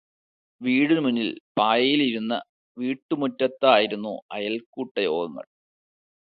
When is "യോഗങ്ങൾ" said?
5.05-5.45